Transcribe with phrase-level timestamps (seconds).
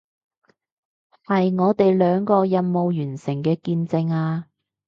[1.27, 4.47] 係我哋兩個任務完成嘅見證啊